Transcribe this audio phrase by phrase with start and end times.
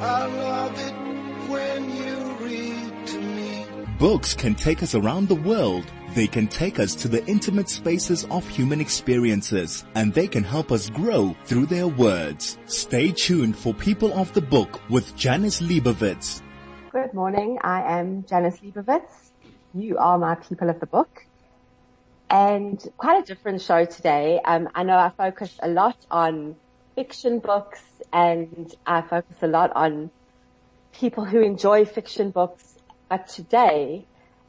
[0.00, 3.66] I love it when you read to me.
[3.98, 5.90] Books can take us around the world.
[6.14, 10.70] They can take us to the intimate spaces of human experiences and they can help
[10.70, 12.58] us grow through their words.
[12.66, 16.42] Stay tuned for People of the Book with Janice Liebowitz.
[16.90, 17.58] Good morning.
[17.62, 19.30] I am Janice Liebowitz.
[19.72, 21.24] You are my People of the Book.
[22.28, 24.40] And quite a different show today.
[24.44, 26.56] Um, I know I focused a lot on
[26.96, 27.82] fiction books
[28.12, 30.10] and I focus a lot on
[30.92, 32.74] people who enjoy fiction books.
[33.08, 34.04] But today,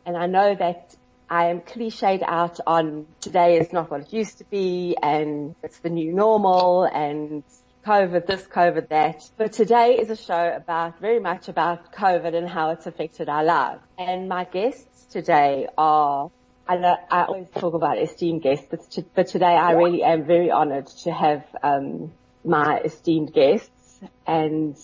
[0.05, 0.95] and I know that
[1.30, 5.80] I am cliched out on today is not what it used to be and it's
[5.80, 7.44] the new normal and
[7.86, 9.30] COVID this, COVID that.
[9.38, 13.44] But today is a show about very much about COVID and how it's affected our
[13.44, 13.81] lives.
[13.98, 16.31] And my guests today are
[16.70, 20.26] I, know, I always talk about esteemed guests, but, to, but today I really am
[20.26, 22.12] very honored to have um,
[22.48, 24.78] my esteemed guests, and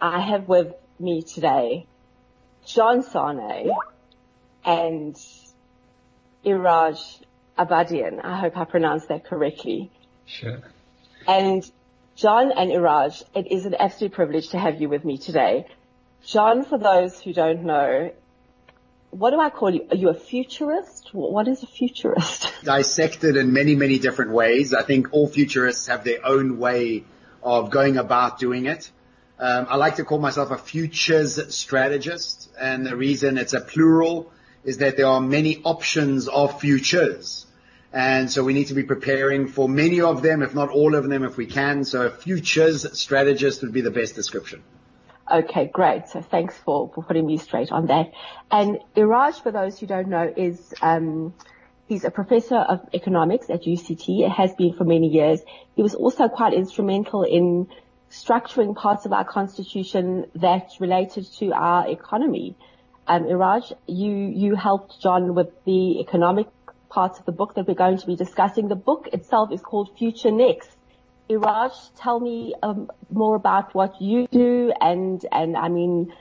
[0.00, 1.86] I have with me today
[2.66, 3.70] John Sanei
[4.64, 5.16] and
[6.44, 7.20] Iraj
[7.58, 8.24] Abedian.
[8.24, 9.90] I hope I pronounced that correctly.
[10.26, 10.60] Sure.
[11.26, 11.68] And
[12.14, 15.66] John and Iraj, it is an absolute privilege to have you with me today.
[16.24, 18.12] John, for those who don't know,
[19.12, 19.86] what do I call you?
[19.90, 21.10] Are you a futurist?
[21.12, 22.50] What is a futurist?
[22.64, 24.72] Dissected in many, many different ways.
[24.72, 27.04] I think all futurists have their own way
[27.42, 28.90] of going about doing it.
[29.38, 34.32] Um, I like to call myself a futures strategist, and the reason it's a plural
[34.64, 37.44] is that there are many options of futures.
[37.92, 41.06] And so we need to be preparing for many of them, if not all of
[41.06, 41.84] them, if we can.
[41.84, 44.62] So a futures strategist would be the best description.
[45.30, 46.08] Okay, great.
[46.08, 48.12] So thanks for, for putting me straight on that.
[48.50, 51.34] And Iraj, for those who don't know, is um,
[51.88, 54.26] he's a professor of economics at UCT.
[54.26, 55.40] It has been for many years.
[55.76, 57.68] He was also quite instrumental in
[58.10, 62.56] structuring parts of our constitution that related to our economy.
[63.06, 66.46] Um, Iraj, you you helped John with the economic
[66.88, 68.68] parts of the book that we're going to be discussing.
[68.68, 70.70] The book itself is called Future Next
[71.30, 76.12] Iraj, tell me um, more about what you do and, and I mean,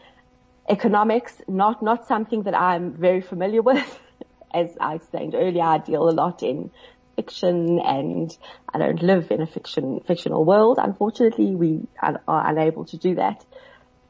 [0.69, 3.99] economics, not, not something that I'm very familiar with.
[4.53, 6.71] As I explained earlier, I deal a lot in
[7.15, 8.35] fiction and
[8.73, 10.77] I don't live in a fiction, fictional world.
[10.81, 13.45] Unfortunately, we are, unable to do that.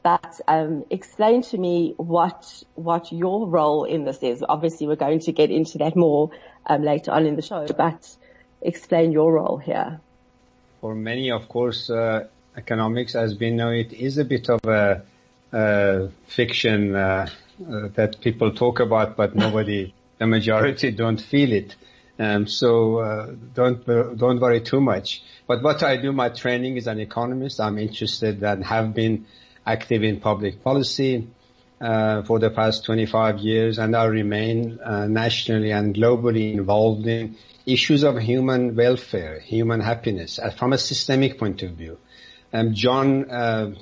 [0.02, 4.44] But um, explain to me what what your role in this is.
[4.48, 6.32] Obviously, we're going to get into that more
[6.66, 7.66] um, later on in the show.
[7.66, 8.16] But
[8.60, 10.00] explain your role here
[10.82, 12.26] for many, of course, uh,
[12.56, 15.02] economics, as we know it, is a bit of a,
[15.52, 17.28] a fiction uh,
[17.70, 21.76] uh, that people talk about, but nobody, the majority, don't feel it.
[22.18, 25.22] Um, so uh, don't don't worry too much.
[25.46, 27.60] But what I do, my training is an economist.
[27.60, 29.26] I'm interested and have been
[29.64, 31.28] active in public policy
[31.80, 37.36] uh, for the past 25 years, and I remain uh, nationally and globally involved in
[37.66, 41.98] issues of human welfare, human happiness, uh, from a systemic point of view.
[42.52, 43.74] Um, John uh,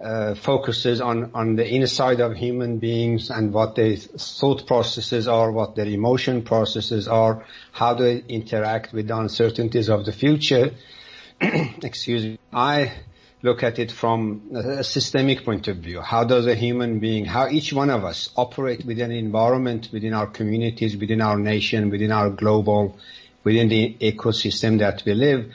[0.00, 5.50] uh, focuses on, on the inside of human beings and what their thought processes are,
[5.50, 10.72] what their emotion processes are, how they interact with the uncertainties of the future.
[11.40, 12.38] Excuse me.
[12.52, 12.92] I
[13.42, 16.00] look at it from a systemic point of view.
[16.00, 20.14] How does a human being, how each one of us operate within an environment, within
[20.14, 22.98] our communities, within our nation, within our global,
[23.44, 25.52] within the ecosystem that we live.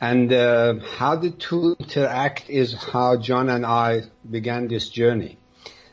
[0.00, 5.38] And uh, how the two interact is how John and I began this journey.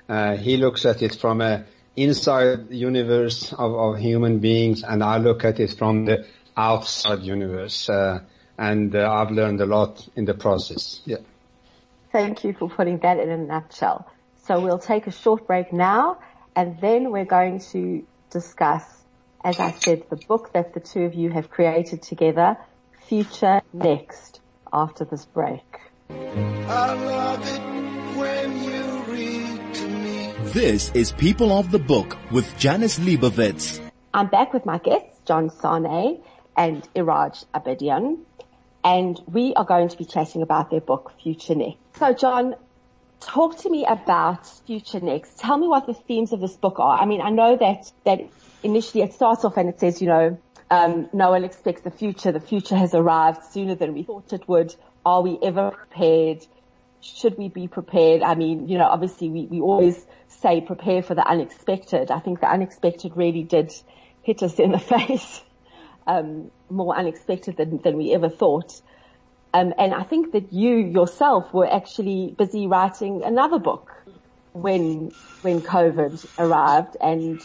[0.10, 1.66] Uh, he looks at it from a
[1.96, 6.26] inside universe of, of, human beings, and I look at it from the
[6.58, 7.90] outside universe.
[7.90, 8.20] Uh,
[8.62, 11.02] and uh, I've learned a lot in the process.
[11.04, 11.18] Yeah.
[12.12, 14.08] Thank you for putting that in a nutshell.
[14.46, 16.20] So we'll take a short break now,
[16.56, 18.84] and then we're going to discuss,
[19.44, 22.56] as I said, the book that the two of you have created together,
[23.08, 25.66] Future Next, after this break.
[30.54, 33.82] This is People of the Book with Janice Liebowitz.
[34.14, 36.22] I'm back with my guests, John Sanei
[36.56, 38.20] and Iraj Abedian
[38.84, 41.78] and we are going to be chatting about their book, Future Next.
[41.98, 42.56] So John,
[43.20, 45.40] talk to me about Future Next.
[45.40, 47.00] Tell me what the themes of this book are.
[47.00, 48.22] I mean, I know that, that
[48.64, 50.38] initially it starts off and it says, you know,
[50.70, 52.32] um, no one expects the future.
[52.32, 54.74] The future has arrived sooner than we thought it would.
[55.06, 56.46] Are we ever prepared?
[57.02, 58.22] Should we be prepared?
[58.22, 62.10] I mean, you know, obviously we, we always say prepare for the unexpected.
[62.10, 63.74] I think the unexpected really did
[64.22, 65.42] hit us in the face
[66.08, 68.82] um, more unexpected than, than we ever thought.
[69.54, 73.92] Um, and I think that you yourself were actually busy writing another book
[74.54, 77.42] when, when COVID arrived and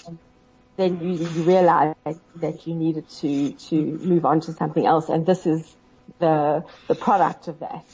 [0.77, 1.97] then you, you realized
[2.37, 5.09] that you needed to, to move on to something else.
[5.09, 5.75] And this is
[6.19, 7.85] the, the product of that.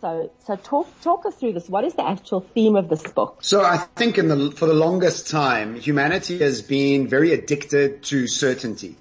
[0.00, 1.68] So, so talk, talk us through this.
[1.68, 3.38] What is the actual theme of this book?
[3.42, 8.26] So I think in the, for the longest time, humanity has been very addicted to
[8.26, 8.96] certainty.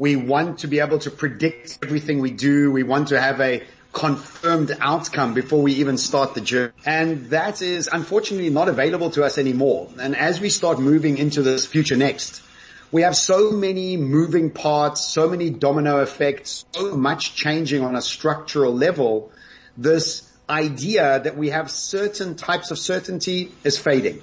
[0.00, 2.72] We want to be able to predict everything we do.
[2.72, 3.62] We want to have a
[3.92, 6.72] confirmed outcome before we even start the journey.
[6.86, 9.90] And that is unfortunately not available to us anymore.
[10.00, 12.42] And as we start moving into this future next,
[12.90, 18.00] we have so many moving parts, so many domino effects, so much changing on a
[18.00, 19.30] structural level.
[19.76, 24.22] This idea that we have certain types of certainty is fading.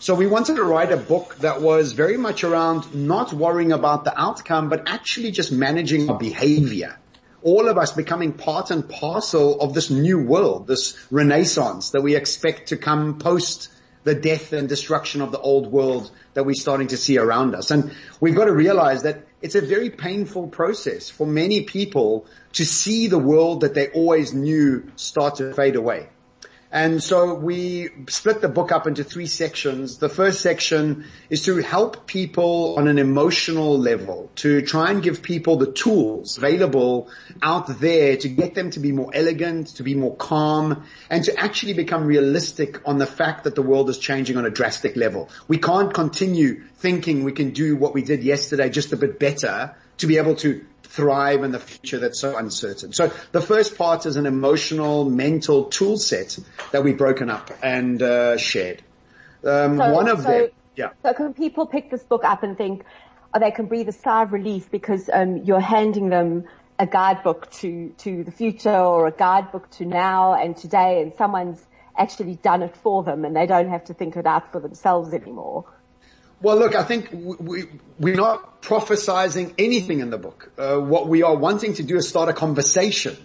[0.00, 4.04] So we wanted to write a book that was very much around not worrying about
[4.04, 6.96] the outcome, but actually just managing our behavior.
[7.42, 12.14] All of us becoming part and parcel of this new world, this renaissance that we
[12.14, 13.70] expect to come post
[14.04, 17.72] the death and destruction of the old world that we're starting to see around us.
[17.72, 17.90] And
[18.20, 23.08] we've got to realize that it's a very painful process for many people to see
[23.08, 26.08] the world that they always knew start to fade away.
[26.70, 29.96] And so we split the book up into three sections.
[29.98, 35.22] The first section is to help people on an emotional level, to try and give
[35.22, 37.08] people the tools available
[37.40, 41.38] out there to get them to be more elegant, to be more calm, and to
[41.38, 45.30] actually become realistic on the fact that the world is changing on a drastic level.
[45.48, 49.74] We can't continue thinking we can do what we did yesterday just a bit better
[49.98, 52.92] to be able to thrive in the future that's so uncertain.
[52.92, 56.38] So the first part is an emotional, mental tool set
[56.72, 58.82] that we've broken up and uh, shared.
[59.44, 60.90] Um, So- one of so- them, yeah.
[61.02, 62.84] So can people pick this book up and think,
[63.34, 66.44] oh, they can breathe a sigh of relief because um, you're handing them
[66.78, 71.60] a guidebook to, to the future or a guidebook to now and today and someone's
[71.96, 75.12] actually done it for them and they don't have to think it out for themselves
[75.12, 75.64] anymore.
[76.40, 77.64] Well, look, I think we, we,
[77.98, 80.50] we're not prophesizing anything in the book.
[80.56, 83.16] Uh, what we are wanting to do is start a conversation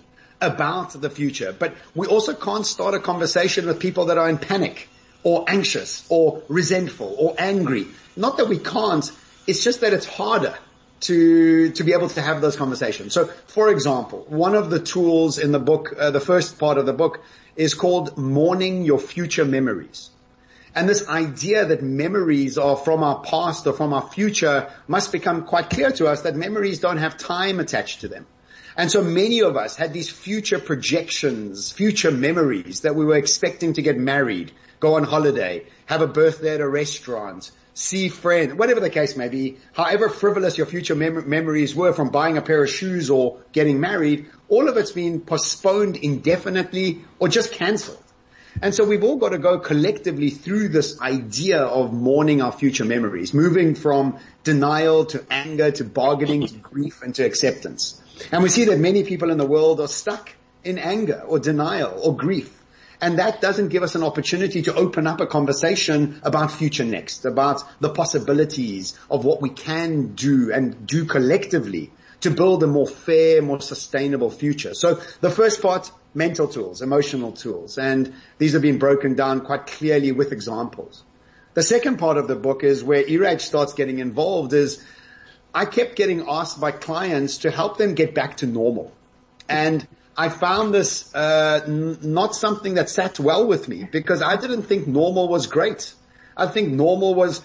[0.41, 4.39] about the future, but we also can't start a conversation with people that are in
[4.39, 4.89] panic
[5.23, 7.85] or anxious or resentful or angry.
[8.15, 9.09] Not that we can't,
[9.45, 10.57] it's just that it's harder
[11.01, 13.13] to, to be able to have those conversations.
[13.13, 16.87] So, for example, one of the tools in the book, uh, the first part of
[16.87, 17.21] the book
[17.55, 20.09] is called mourning your future memories.
[20.75, 25.45] And this idea that memories are from our past or from our future must become
[25.45, 28.25] quite clear to us that memories don't have time attached to them.
[28.75, 33.73] And so many of us had these future projections, future memories that we were expecting
[33.73, 38.79] to get married, go on holiday, have a birthday at a restaurant, see friends, whatever
[38.79, 42.63] the case may be, however frivolous your future mem- memories were from buying a pair
[42.63, 48.02] of shoes or getting married, all of it's been postponed indefinitely or just cancelled.
[48.61, 52.85] And so we've all got to go collectively through this idea of mourning our future
[52.85, 58.01] memories, moving from denial to anger to bargaining to grief and to acceptance.
[58.31, 60.31] And we see that many people in the world are stuck
[60.63, 62.59] in anger or denial or grief.
[63.01, 67.25] And that doesn't give us an opportunity to open up a conversation about future next,
[67.25, 71.91] about the possibilities of what we can do and do collectively
[72.21, 74.73] to build a more fair, more sustainable future.
[74.73, 79.67] So the first part, mental tools, emotional tools, and these have been broken down quite
[79.67, 81.03] clearly with examples.
[81.53, 84.83] The second part of the book is where Iraj starts getting involved is
[85.53, 88.91] I kept getting asked by clients to help them get back to normal.
[89.47, 94.35] And I found this uh, n- not something that sat well with me because I
[94.35, 95.93] didn't think normal was great.
[96.35, 97.41] I think normal was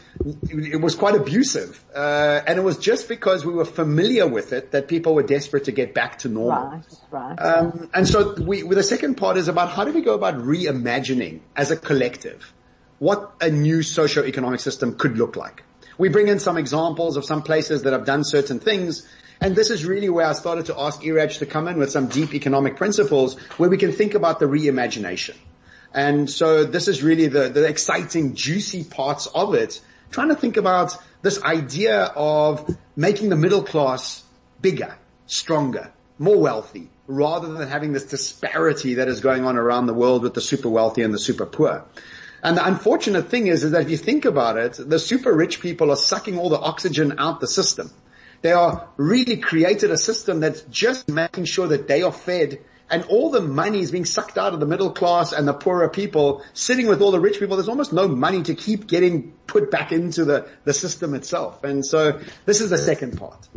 [0.50, 4.73] it was quite abusive, uh, and it was just because we were familiar with it
[4.73, 6.71] that people were desperate to get back to normal.
[6.71, 7.37] Right, right.
[7.37, 11.40] Um, and so we, the second part is about how do we go about reimagining
[11.54, 12.52] as a collective
[12.99, 15.62] what a new socio-economic system could look like.
[15.97, 19.09] We bring in some examples of some places that have done certain things,
[19.40, 22.09] and this is really where I started to ask Iraj to come in with some
[22.09, 25.37] deep economic principles where we can think about the reimagination.
[25.92, 29.80] And so this is really the, the exciting, juicy parts of it,
[30.11, 34.23] trying to think about this idea of making the middle class
[34.61, 39.95] bigger, stronger, more wealthy, rather than having this disparity that is going on around the
[39.95, 41.85] world with the super wealthy and the super poor.
[42.42, 45.61] And the unfortunate thing is, is that if you think about it, the super rich
[45.61, 47.90] people are sucking all the oxygen out the system.
[48.42, 53.04] They are really created a system that's just making sure that they are fed and
[53.04, 56.42] all the money is being sucked out of the middle class and the poorer people
[56.54, 57.57] sitting with all the rich people.
[57.57, 61.64] There's almost no money to keep getting put back into the, the system itself.
[61.64, 63.49] And so this is the second part.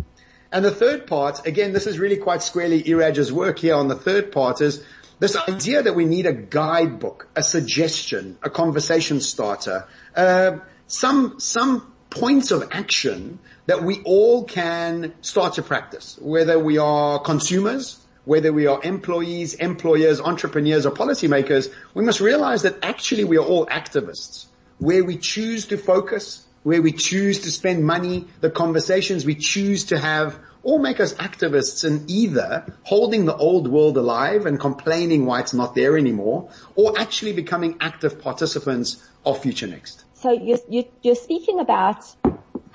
[0.51, 3.95] And the third part, again, this is really quite squarely Iraj's work here on the
[3.95, 4.83] third part is
[5.19, 10.57] this idea that we need a guidebook, a suggestion, a conversation starter, uh,
[10.87, 17.19] some, some points of action that we all can start to practice, whether we are
[17.19, 23.37] consumers, whether we are employees, employers, entrepreneurs, or policymakers, we must realize that actually we
[23.37, 24.45] are all activists.
[24.77, 29.85] Where we choose to focus, where we choose to spend money, the conversations we choose
[29.85, 35.25] to have, all make us activists in either holding the old world alive and complaining
[35.25, 40.03] why it's not there anymore, or actually becoming active participants of Future Next.
[40.13, 42.05] So you're, you're, you're speaking about,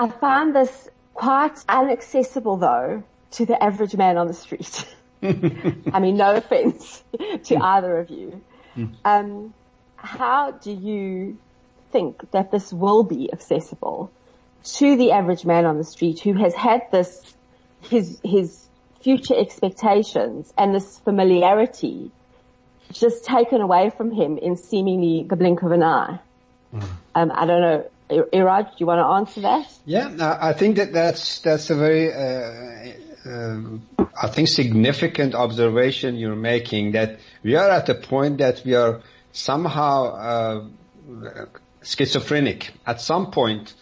[0.01, 4.85] I find this quite inaccessible though to the average man on the street.
[5.93, 7.03] I mean, no offense
[7.45, 8.41] to either of you.
[9.05, 9.55] Um,
[9.97, 11.39] how do you
[11.91, 14.11] think that this will be accessible
[14.65, 17.23] to the average man on the street who has had this,
[17.81, 18.69] his, his
[19.01, 22.11] future expectations and this familiarity
[22.93, 26.19] just taken away from him in seemingly the blink of an eye?
[27.15, 27.91] Um, I don't know.
[28.09, 29.73] Iraj, do you want to answer that?
[29.85, 32.93] Yeah, I think that that's that's a very, uh,
[33.27, 36.93] I think, significant observation you're making.
[36.93, 39.03] That we are at a point that we are
[39.33, 40.65] somehow uh,
[41.83, 42.73] schizophrenic.
[42.87, 43.75] At some point,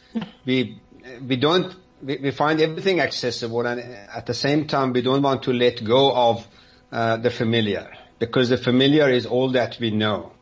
[0.44, 0.80] we
[1.26, 5.42] we don't we, we, find everything accessible, and at the same time, we don't want
[5.44, 6.46] to let go of
[6.92, 10.32] uh, the familiar because the familiar is all that we know,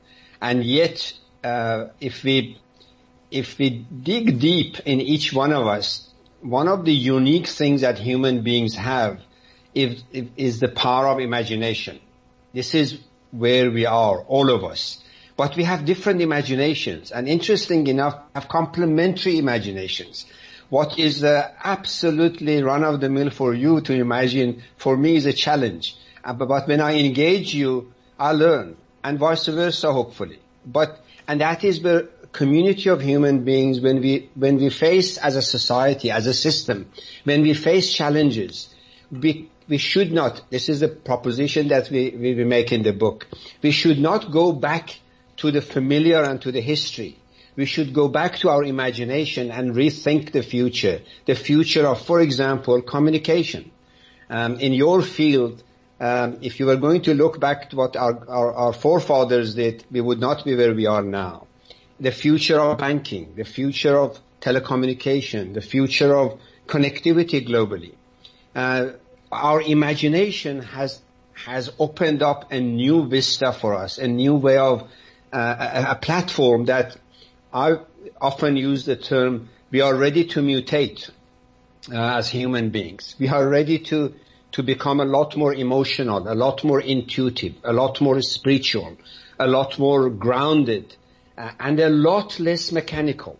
[0.40, 1.12] and yet
[1.44, 2.58] uh, if we
[3.30, 6.11] if we dig deep in each one of us,
[6.42, 9.20] one of the unique things that human beings have
[9.74, 10.02] is,
[10.36, 12.00] is the power of imagination.
[12.52, 12.98] This is
[13.30, 15.02] where we are, all of us.
[15.36, 20.26] But we have different imaginations, and interesting enough, have complementary imaginations.
[20.68, 25.26] What is uh, absolutely run of the mill for you to imagine, for me is
[25.26, 25.96] a challenge.
[26.22, 30.38] Uh, but when I engage you, I learn, and vice versa, hopefully.
[30.64, 35.36] But and that is where community of human beings, when we, when we face as
[35.36, 36.90] a society, as a system,
[37.24, 38.74] when we face challenges,
[39.10, 43.26] we, we should not, this is the proposition that we, we make in the book,
[43.62, 44.98] we should not go back
[45.36, 47.18] to the familiar and to the history.
[47.54, 51.02] We should go back to our imagination and rethink the future.
[51.26, 53.70] The future of, for example, communication.
[54.30, 55.62] Um, in your field,
[56.00, 59.84] um, if you were going to look back to what our, our, our, forefathers did,
[59.90, 61.46] we would not be where we are now.
[62.02, 67.94] The future of banking, the future of telecommunication, the future of connectivity globally.
[68.54, 68.92] Uh,
[69.30, 71.00] our imagination has
[71.34, 74.82] has opened up a new vista for us, a new way of
[75.32, 75.56] uh,
[75.88, 76.96] a, a platform that
[77.52, 77.78] I
[78.20, 79.48] often use the term.
[79.70, 81.10] We are ready to mutate
[81.90, 83.16] uh, as human beings.
[83.18, 84.14] We are ready to
[84.52, 88.98] to become a lot more emotional, a lot more intuitive, a lot more spiritual,
[89.38, 90.94] a lot more grounded,
[91.36, 93.38] uh, and a lot less mechanical.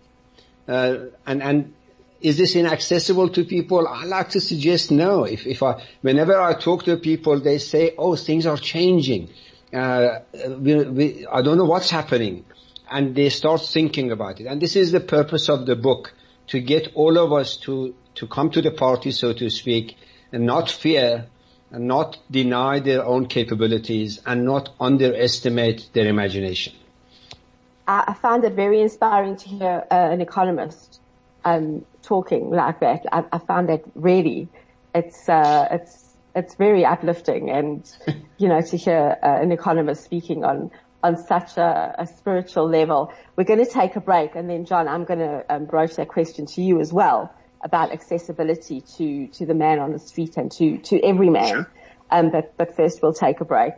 [0.69, 0.97] Uh,
[1.27, 1.75] and, and
[2.21, 3.87] is this inaccessible to people?
[3.89, 5.25] I like to suggest no.
[5.25, 9.31] If, if I, whenever I talk to people, they say, oh, things are changing.
[9.73, 12.45] Uh, we, we, I don't know what's happening.
[12.91, 14.47] And they start thinking about it.
[14.47, 16.13] And this is the purpose of the book,
[16.49, 19.97] to get all of us to, to come to the party, so to speak,
[20.31, 21.27] and not fear
[21.71, 26.75] and not deny their own capabilities and not underestimate their imagination.
[27.87, 31.01] I found it very inspiring to hear uh, an economist
[31.45, 33.07] um, talking like that.
[33.11, 34.49] I, I found that really,
[34.95, 37.91] it's uh, it's it's very uplifting, and
[38.39, 40.71] you know, to hear uh, an economist speaking on
[41.03, 43.12] on such a, a, spiritual level.
[43.35, 46.07] We're going to take a break, and then John, I'm going to um, broach that
[46.07, 50.51] question to you as well about accessibility to, to the man on the street and
[50.53, 51.49] to, to every man.
[51.49, 51.71] Sure.
[52.11, 53.75] Um, but, but first we'll take a break.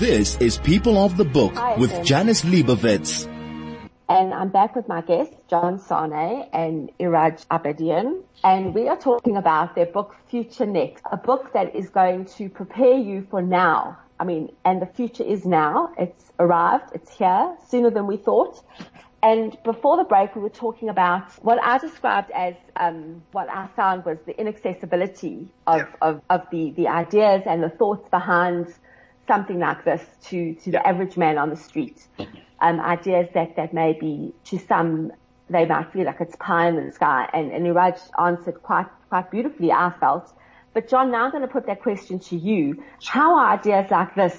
[0.00, 3.26] This is People of the Book Hi, with Janice Janice Liebowitz.
[4.08, 8.22] And I'm back with my guests, John Sanei and Iraj Abedian.
[8.42, 12.48] And we are talking about their book, Future Next, a book that is going to
[12.48, 13.98] prepare you for now.
[14.18, 15.92] I mean, and the future is now.
[15.98, 16.92] It's arrived.
[16.94, 18.64] It's here sooner than we thought.
[19.22, 23.68] And before the break, we were talking about what I described as um, what I
[23.76, 25.86] found was the inaccessibility of, yeah.
[26.00, 28.72] of, of, the, the ideas and the thoughts behind
[29.30, 31.98] something like this to, to the average man on the street.
[32.60, 35.12] Um, ideas that, that maybe to some
[35.48, 37.28] they might feel like it's pie in the sky.
[37.32, 40.32] And, and Iraj answered quite quite beautifully, I felt.
[40.74, 42.82] But John, now I'm going to put that question to you.
[43.04, 44.36] How are ideas like this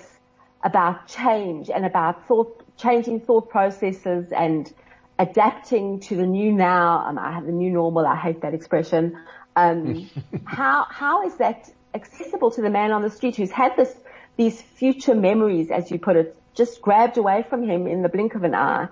[0.64, 4.74] about change and about thought changing thought processes and
[5.20, 7.06] adapting to the new now.
[7.06, 8.06] Um, I have the new normal.
[8.06, 9.18] I hate that expression.
[9.56, 10.10] Um,
[10.46, 13.94] how how is that accessible to the man on the street who's had this
[14.42, 18.32] these future memories, as you put it, just grabbed away from him in the blink
[18.36, 18.88] of an eye,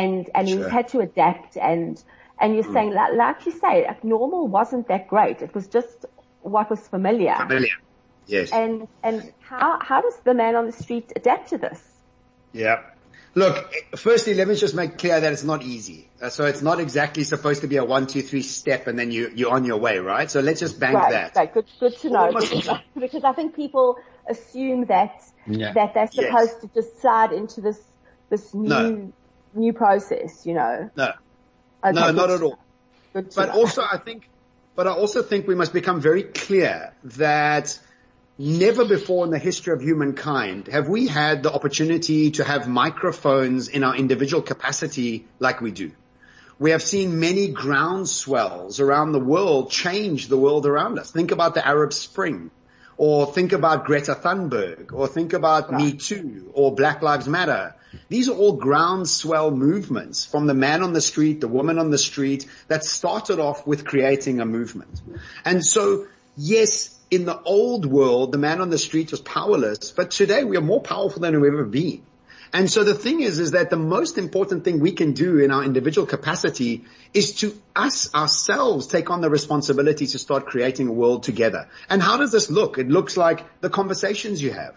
[0.00, 0.58] and and Sure.
[0.58, 2.02] he's had to adapt and
[2.40, 5.42] and you're saying like, like you say, like, normal wasn't that great.
[5.46, 6.06] It was just
[6.54, 7.34] what was familiar.
[7.46, 7.76] Familiar.
[8.26, 8.52] Yes.
[8.52, 11.80] And and how how does the man on the street adapt to this?
[12.52, 12.78] Yeah.
[13.34, 13.56] Look,
[13.96, 16.00] firstly, let me just make clear that it's not easy.
[16.20, 19.10] Uh, so it's not exactly supposed to be a one, two, three step and then
[19.10, 20.30] you, you're on your way, right?
[20.30, 21.36] So let's just bank Right, that.
[21.36, 21.52] right.
[21.54, 22.26] Good, good to know
[23.04, 23.96] because I think people
[24.28, 25.72] assume that Yeah.
[25.72, 26.26] that they're Yes.
[26.26, 27.80] supposed to just slide into this
[28.30, 29.12] this new No.
[29.54, 30.46] new process.
[30.46, 30.90] You know.
[30.96, 31.04] No,
[31.84, 32.58] Okay, no, good not at all.
[33.12, 33.50] But know.
[33.52, 34.28] also I think,
[34.74, 37.78] but I also think we must become very clear that
[38.38, 43.68] never before in the history of humankind have we had the opportunity to have microphones
[43.68, 45.90] in our individual capacity like we do.
[46.58, 51.10] We have seen many ground swells around the world change the world around us.
[51.10, 52.50] Think about the Arab Spring
[52.96, 57.74] or think about Greta Thunberg or think about Me Too or Black Lives Matter.
[58.08, 61.98] These are all groundswell movements from the man on the street, the woman on the
[61.98, 65.00] street that started off with creating a movement.
[65.44, 66.06] And so
[66.36, 70.56] yes, in the old world, the man on the street was powerless, but today we
[70.56, 72.02] are more powerful than we've ever been.
[72.54, 75.50] And so the thing is, is that the most important thing we can do in
[75.50, 80.92] our individual capacity is to us ourselves take on the responsibility to start creating a
[80.92, 81.68] world together.
[81.88, 82.76] And how does this look?
[82.76, 84.74] It looks like the conversations you have.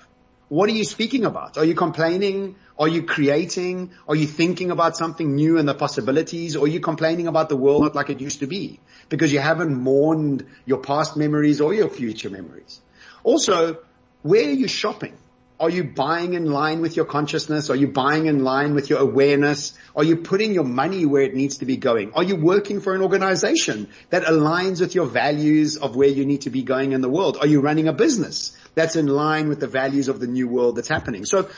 [0.48, 1.58] What are you speaking about?
[1.58, 2.56] Are you complaining?
[2.80, 3.92] Are you creating?
[4.08, 6.56] Are you thinking about something new and the possibilities?
[6.56, 8.80] Or are you complaining about the world not like it used to be?
[9.10, 12.80] Because you haven't mourned your past memories or your future memories.
[13.24, 13.80] Also,
[14.22, 15.18] where are you shopping?
[15.58, 17.70] Are you buying in line with your consciousness?
[17.70, 19.72] Are you buying in line with your awareness?
[19.96, 22.12] Are you putting your money where it needs to be going?
[22.14, 26.42] Are you working for an organization that aligns with your values of where you need
[26.42, 27.38] to be going in the world?
[27.40, 30.76] Are you running a business that's in line with the values of the new world
[30.76, 31.24] that's happening?
[31.24, 31.50] So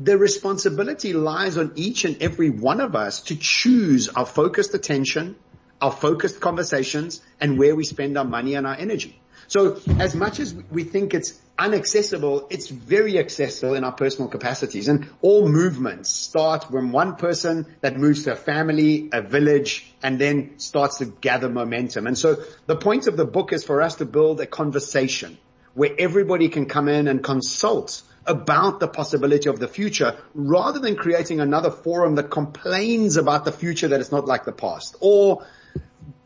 [0.00, 5.36] the responsibility lies on each and every one of us to choose our focused attention,
[5.80, 9.20] our focused conversations, and where we spend our money and our energy.
[9.48, 14.88] So as much as we think it's inaccessible, it's very accessible in our personal capacities.
[14.88, 20.18] And all movements start when one person that moves to a family, a village, and
[20.18, 22.06] then starts to gather momentum.
[22.06, 25.38] And so the point of the book is for us to build a conversation
[25.74, 30.96] where everybody can come in and consult about the possibility of the future rather than
[30.96, 35.44] creating another forum that complains about the future that is not like the past or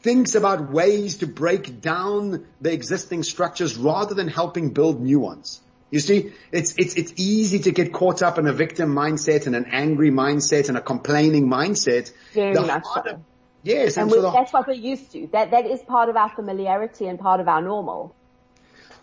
[0.01, 5.61] thinks about ways to break down the existing structures rather than helping build new ones.
[5.91, 9.57] You see, it's, it's, it's easy to get caught up in a victim mindset and
[9.57, 12.13] an angry mindset and a complaining mindset.
[12.35, 13.25] Very The much harder- so.
[13.65, 15.27] Yes, and, And so the, that's what we're used to.
[15.33, 18.15] That that is part of our familiarity and part of our normal.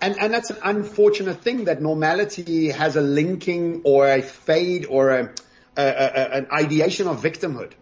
[0.02, 5.10] And, and that's an unfortunate thing that normality has a linking or a fade or
[5.10, 5.34] a,
[5.78, 7.74] a, a, an ideation of victimhood.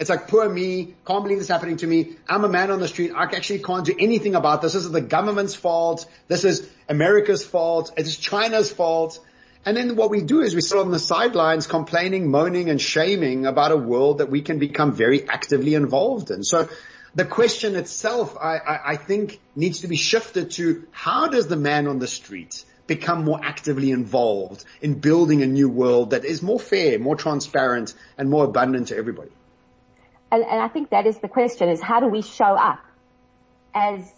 [0.00, 2.16] It's like poor me, can't believe this is happening to me.
[2.26, 3.12] I'm a man on the street.
[3.14, 4.72] I actually can't do anything about this.
[4.72, 6.06] This is the government's fault.
[6.26, 7.92] This is America's fault.
[7.98, 9.20] It is China's fault.
[9.66, 13.44] And then what we do is we sit on the sidelines complaining, moaning and shaming
[13.44, 16.44] about a world that we can become very actively involved in.
[16.44, 16.70] So
[17.14, 21.56] the question itself, I, I, I think needs to be shifted to how does the
[21.56, 26.42] man on the street become more actively involved in building a new world that is
[26.42, 29.30] more fair, more transparent and more abundant to everybody?
[30.32, 32.80] And, and I think that is the question: is how do we show up
[33.74, 34.12] as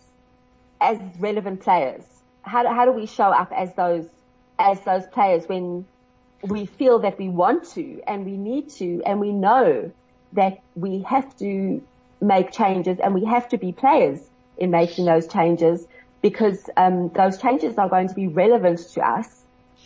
[0.80, 2.04] as relevant players?
[2.42, 4.06] How do, how do we show up as those
[4.58, 5.86] as those players when
[6.42, 9.92] we feel that we want to and we need to and we know
[10.32, 11.82] that we have to
[12.20, 14.20] make changes and we have to be players
[14.58, 15.86] in making those changes
[16.20, 19.42] because um, those changes are going to be relevant to us,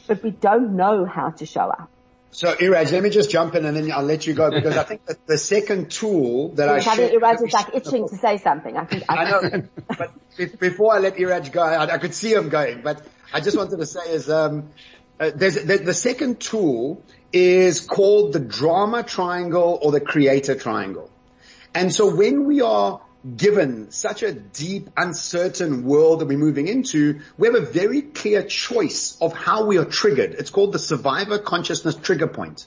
[0.07, 1.91] but we don't know how to show up.
[2.31, 4.83] So Iraj, let me just jump in and then I'll let you go because I
[4.83, 8.37] think that the second tool that I I think Iraj is like itching to say
[8.37, 8.77] something.
[8.77, 9.63] I think I know,
[9.97, 10.13] but
[10.59, 13.79] before I let Iraj go, I, I could see him going, but I just wanted
[13.79, 14.71] to say is, um,
[15.19, 21.11] uh, there's, the, the second tool is called the drama triangle or the creator triangle.
[21.75, 23.01] And so when we are
[23.35, 28.43] given such a deep, uncertain world that we're moving into, we have a very clear
[28.43, 30.35] choice of how we are triggered.
[30.35, 32.67] It's called the survivor consciousness trigger point.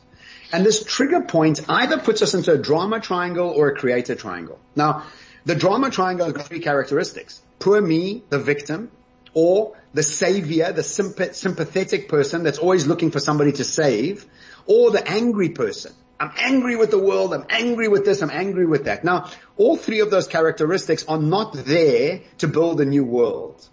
[0.51, 4.59] And this trigger point either puts us into a drama triangle or a creator triangle.
[4.75, 5.05] Now,
[5.45, 7.41] the drama triangle has three characteristics.
[7.59, 8.91] Poor me, the victim,
[9.33, 14.25] or the savior, the sympa- sympathetic person that's always looking for somebody to save,
[14.65, 17.33] or the angry person I'm angry with the world.
[17.33, 18.21] I'm angry with this.
[18.21, 19.03] I'm angry with that.
[19.03, 23.67] Now, all three of those characteristics are not there to build a new world.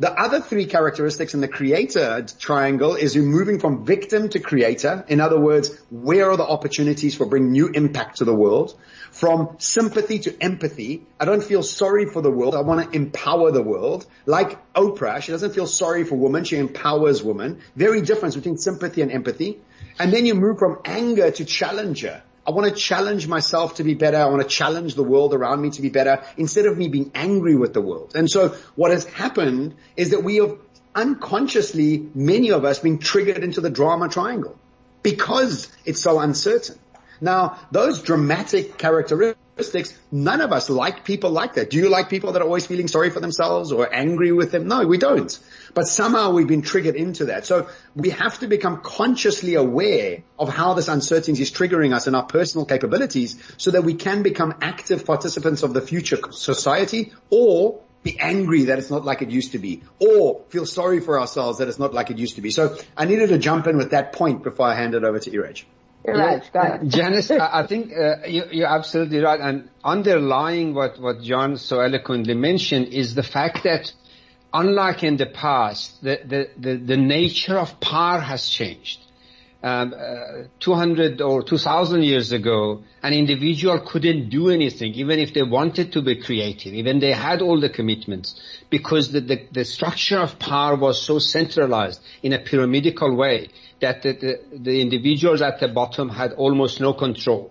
[0.00, 5.04] The other three characteristics in the creator triangle is you're moving from victim to creator.
[5.06, 8.76] In other words, where are the opportunities for bringing new impact to the world?
[9.12, 11.06] From sympathy to empathy.
[11.20, 12.56] I don't feel sorry for the world.
[12.56, 14.04] I want to empower the world.
[14.26, 16.42] Like Oprah, she doesn't feel sorry for women.
[16.42, 17.60] She empowers women.
[17.76, 19.60] Very difference between sympathy and empathy.
[20.00, 22.22] And then you move from anger to challenger.
[22.46, 24.18] I want to challenge myself to be better.
[24.18, 27.10] I want to challenge the world around me to be better instead of me being
[27.14, 28.12] angry with the world.
[28.14, 30.58] And so what has happened is that we have
[30.94, 34.58] unconsciously, many of us been triggered into the drama triangle
[35.02, 36.78] because it's so uncertain.
[37.20, 39.96] Now, those dramatic characteristics.
[40.10, 41.70] None of us like people like that.
[41.70, 44.66] Do you like people that are always feeling sorry for themselves or angry with them?
[44.66, 45.38] No, we don't.
[45.74, 47.46] But somehow we've been triggered into that.
[47.46, 52.14] So we have to become consciously aware of how this uncertainty is triggering us and
[52.14, 57.80] our personal capabilities so that we can become active participants of the future society or
[58.04, 61.58] be angry that it's not like it used to be or feel sorry for ourselves
[61.58, 62.50] that it's not like it used to be.
[62.50, 65.30] So I needed to jump in with that point before I hand it over to
[65.30, 65.64] Iraj.
[66.06, 69.40] Right, yeah, Janice, I think uh, you, are absolutely right.
[69.40, 73.90] And underlying what, what John so eloquently mentioned is the fact that
[74.54, 79.00] unlike in the past, the, the, the, the nature of power has changed.
[79.62, 85.42] Um, uh, 200 or 2000 years ago, an individual couldn't do anything, even if they
[85.42, 88.38] wanted to be creative, even they had all the commitments,
[88.68, 93.48] because the, the, the structure of power was so centralized in a pyramidical way
[93.80, 97.50] that the, the, the individuals at the bottom had almost no control.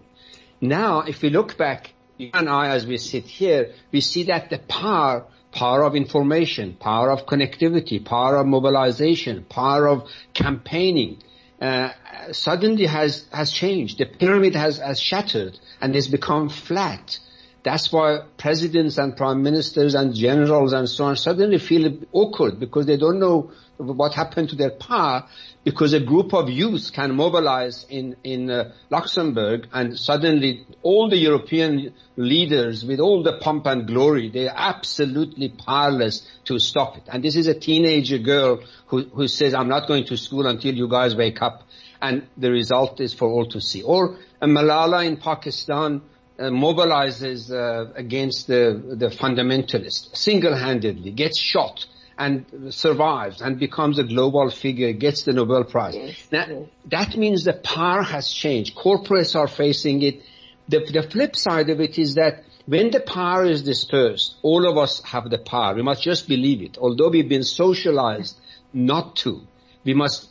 [0.62, 4.52] Now, if we look back, you and I, as we sit here, we see that
[4.52, 11.22] the power, power of information, power of connectivity, power of mobilization, power of campaigning,
[11.62, 11.90] uh,
[12.32, 13.98] suddenly has, has changed.
[13.98, 17.20] The pyramid has, has shattered and has become flat.
[17.64, 22.86] That's why presidents and prime ministers and generals and so on suddenly feel awkward because
[22.86, 25.26] they don't know what happened to their power
[25.64, 31.18] because a group of youth can mobilize in, in uh, Luxembourg and suddenly all the
[31.18, 37.04] European leaders with all the pomp and glory, they're absolutely powerless to stop it.
[37.08, 40.76] And this is a teenager girl who, who says, I'm not going to school until
[40.76, 41.64] you guys wake up.
[42.02, 43.82] And the result is for all to see.
[43.82, 46.02] Or Malala in Pakistan
[46.38, 51.86] uh, mobilizes uh, against the, the fundamentalists single-handedly, gets shot
[52.18, 55.96] and survives and becomes a global figure, gets the Nobel Prize.
[55.96, 56.68] Yes, now, yes.
[56.88, 58.76] that means the power has changed.
[58.76, 60.22] Corporates are facing it.
[60.68, 64.78] The, the flip side of it is that when the power is dispersed, all of
[64.78, 65.76] us have the power.
[65.76, 66.78] We must just believe it.
[66.78, 68.40] Although we've been socialized
[68.72, 69.42] not to,
[69.84, 70.30] we must,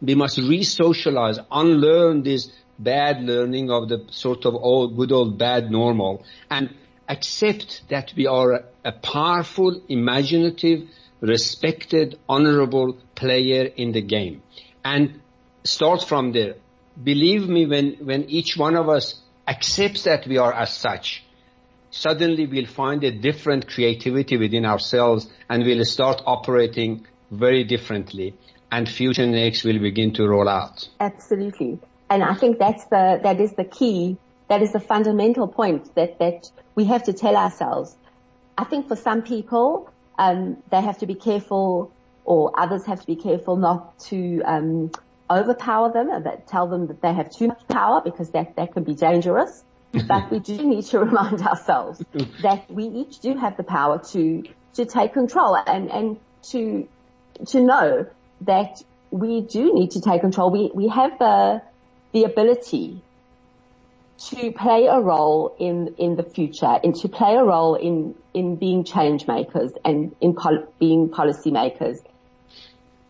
[0.00, 5.70] we must re-socialize, unlearn this bad learning of the sort of old, good old bad
[5.70, 6.74] normal and
[7.08, 10.88] accept that we are a, a powerful, imaginative,
[11.26, 14.42] respected, honorable player in the game.
[14.84, 15.20] And
[15.64, 16.56] start from there.
[17.02, 21.24] Believe me, when, when each one of us accepts that we are as such,
[21.90, 28.34] suddenly we'll find a different creativity within ourselves and we'll start operating very differently
[28.74, 30.88] and Future Next will begin to roll out.
[30.98, 31.78] Absolutely.
[32.10, 34.16] And I think that's the, that is the key,
[34.48, 37.96] that is the fundamental point that, that we have to tell ourselves.
[38.58, 41.92] I think for some people, um, they have to be careful
[42.24, 44.90] or others have to be careful not to um,
[45.30, 48.72] overpower them and that tell them that they have too much power because that, that
[48.72, 49.62] can be dangerous.
[50.08, 52.02] but we do need to remind ourselves
[52.42, 54.42] that we each do have the power to
[54.74, 56.88] to take control and, and to
[57.46, 58.04] to know
[58.40, 60.50] that we do need to take control.
[60.50, 61.62] We we have the
[62.12, 63.02] the ability
[64.18, 68.56] to play a role in, in the future and to play a role in, in
[68.56, 72.00] being change makers and in pol- being policy makers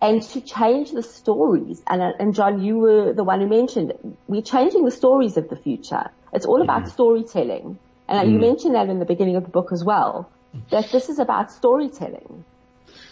[0.04, 1.82] and to change the stories.
[1.87, 3.94] And, and John, you were the one who mentioned
[4.28, 6.10] we're changing the stories of the future.
[6.32, 6.90] It's all about mm.
[6.90, 7.78] storytelling.
[8.06, 8.32] And mm.
[8.32, 10.30] you mentioned that in the beginning of the book as well,
[10.70, 12.44] that this is about storytelling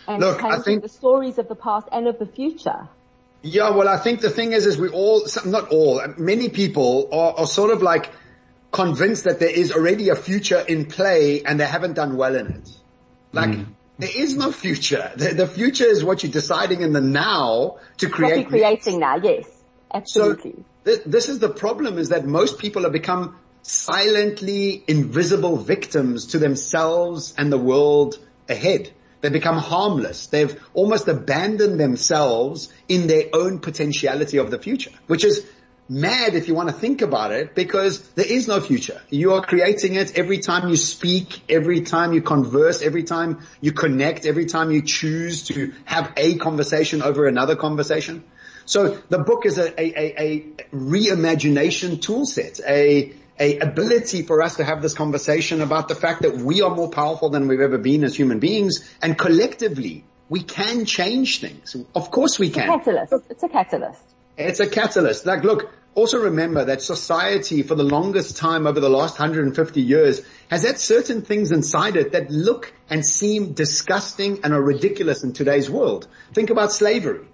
[0.06, 2.88] and Look, changing I think, the stories of the past and of the future.
[3.42, 7.34] Yeah, well, I think the thing is, is we all, not all, many people are,
[7.38, 8.10] are sort of like
[8.72, 12.46] convinced that there is already a future in play and they haven't done well in
[12.48, 12.70] it.
[13.32, 13.66] Like, mm.
[13.98, 15.12] there is no future.
[15.14, 18.46] The, the, future is what you're deciding in the now to create.
[18.46, 19.46] What you're creating now, yes.
[19.92, 20.52] Absolutely.
[20.52, 26.28] So th- this is the problem is that most people have become silently invisible victims
[26.28, 28.90] to themselves and the world ahead.
[29.20, 30.26] They become harmless.
[30.26, 35.46] They've almost abandoned themselves in their own potentiality of the future, which is
[35.92, 39.00] mad if you want to think about it because there is no future.
[39.10, 43.72] You are creating it every time you speak, every time you converse, every time you
[43.72, 48.24] connect, every time you choose to have a conversation over another conversation.
[48.64, 50.40] So the book is a, a, a, a
[50.74, 56.22] reimagination tool set, a, a ability for us to have this conversation about the fact
[56.22, 60.42] that we are more powerful than we've ever been as human beings and collectively we
[60.42, 61.76] can change things.
[61.94, 62.66] Of course we can.
[62.66, 63.12] Catalyst.
[63.28, 64.00] It's a catalyst.
[64.38, 65.26] It's a catalyst.
[65.26, 70.22] Like, look, also remember that society for the longest time over the last 150 years
[70.50, 75.32] has had certain things inside it that look and seem disgusting and are ridiculous in
[75.32, 76.06] today's world.
[76.32, 77.26] Think about slavery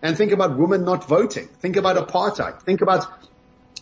[0.00, 1.48] and think about women not voting.
[1.60, 2.62] Think about apartheid.
[2.62, 3.06] Think about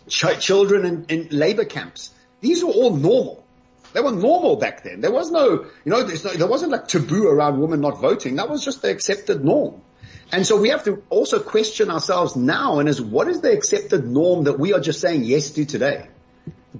[0.08, 2.10] ch- children in, in labor camps.
[2.40, 3.44] These were all normal.
[3.92, 5.00] They were normal back then.
[5.00, 8.36] There was no, you know, no, there wasn't like taboo around women not voting.
[8.36, 9.80] That was just the accepted norm.
[10.32, 14.06] And so we have to also question ourselves now and is what is the accepted
[14.06, 16.08] norm that we are just saying yes to today?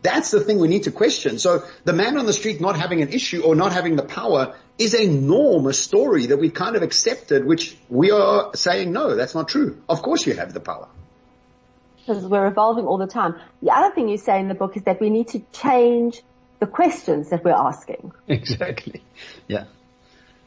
[0.02, 1.38] That's the thing we need to question.
[1.38, 4.56] So the man on the street not having an issue or not having the power
[4.78, 9.14] is a norm, a story that we kind of accepted, which we are saying, no,
[9.14, 9.80] that's not true.
[9.88, 10.88] Of course you have the power.
[11.98, 13.37] Because we're evolving all the time.
[13.62, 16.20] The other thing you say in the book is that we need to change
[16.59, 18.12] the questions that we're asking.
[18.28, 19.02] Exactly.
[19.46, 19.64] Yeah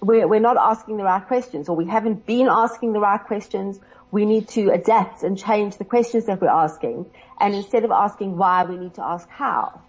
[0.01, 3.79] we're, we're not asking the right questions or we haven't been asking the right questions.
[4.12, 7.05] We need to adapt and change the questions that we're asking.
[7.39, 9.81] And instead of asking why, we need to ask how.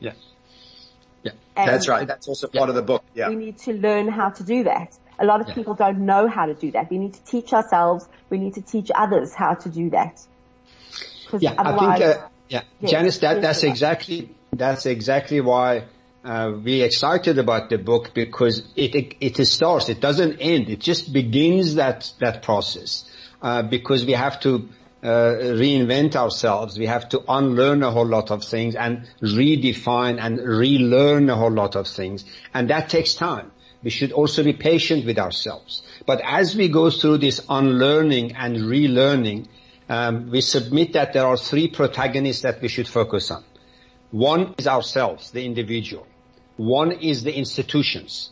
[0.00, 0.12] Yeah.
[1.22, 1.32] Yeah.
[1.56, 2.06] And That's right.
[2.06, 2.68] That's also part yeah.
[2.68, 3.04] of the book.
[3.14, 3.28] Yeah.
[3.28, 4.96] We need to learn how to do that.
[5.18, 5.54] A lot of yeah.
[5.54, 6.90] people don't know how to do that.
[6.90, 8.06] We need to teach ourselves.
[8.30, 10.22] We need to teach others how to do that.
[11.38, 15.84] Yeah, I think, uh, yeah, yes, Janice, that, that's exactly, that's exactly why
[16.26, 20.80] uh, we're excited about the book because it, it, it starts, it doesn't end, it
[20.80, 23.08] just begins that, that process.
[23.40, 24.68] Uh, because we have to
[25.02, 26.78] uh, reinvent ourselves.
[26.78, 31.52] We have to unlearn a whole lot of things and redefine and relearn a whole
[31.52, 32.24] lot of things.
[32.52, 33.52] And that takes time.
[33.84, 35.82] We should also be patient with ourselves.
[36.06, 39.46] But as we go through this unlearning and relearning,
[39.88, 43.44] um, we submit that there are three protagonists that we should focus on.
[44.10, 46.06] One is ourselves, the individual.
[46.56, 48.30] One is the institutions,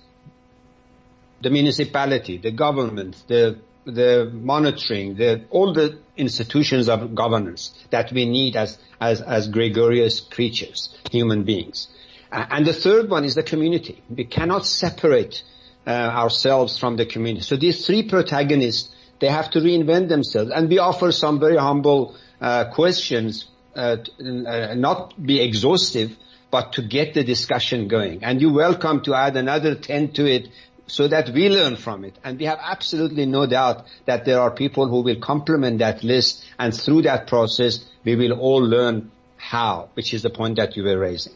[1.43, 8.25] the municipality, the government, the the monitoring, the, all the institutions of governance that we
[8.27, 11.89] need as, as, as gregarious creatures, human beings.
[12.33, 14.03] Uh, and the third one is the community.
[14.09, 15.43] We cannot separate
[15.87, 17.45] uh, ourselves from the community.
[17.45, 20.51] So these three protagonists, they have to reinvent themselves.
[20.55, 26.17] And we offer some very humble uh, questions, uh, uh not be exhaustive,
[26.55, 28.23] but to get the discussion going.
[28.23, 30.51] And you're welcome to add another 10 to it
[30.87, 32.17] so that we learn from it.
[32.23, 36.45] And we have absolutely no doubt that there are people who will complement that list
[36.57, 40.85] and through that process we will all learn how, which is the point that you
[40.85, 41.33] were raising.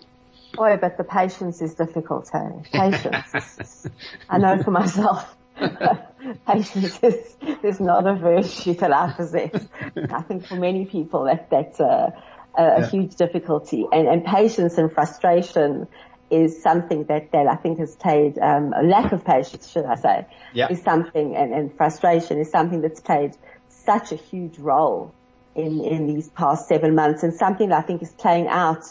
[0.55, 2.31] Boy, but the patience is difficult?
[2.73, 3.89] Patience.
[4.29, 5.37] I know for myself.
[6.47, 9.67] patience is, is not a virtue that I possess.
[9.97, 12.13] I think for many people that, that's, uh,
[12.59, 12.91] a, yeah.
[12.91, 15.87] huge difficulty and, and patience and frustration
[16.31, 19.95] is something that, that I think has played, um, a lack of patience, should I
[19.95, 20.69] say, yeah.
[20.71, 23.37] is something, and, and frustration is something that's played
[23.69, 25.15] such a huge role
[25.55, 28.85] in, in these past seven months and something that I think is playing out,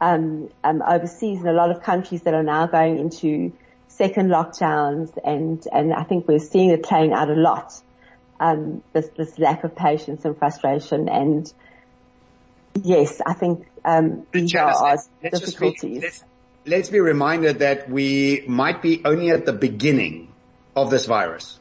[0.00, 3.52] um, um, overseas in a lot of countries that are now going into
[3.88, 7.74] second lockdowns and, and I think we're seeing it playing out a lot.
[8.38, 11.52] Um, this, this lack of patience and frustration and,
[12.74, 15.82] Yes, I think um, these are let's difficulties.
[15.82, 16.24] Be, let's,
[16.66, 20.32] let's be reminded that we might be only at the beginning
[20.76, 21.58] of this virus.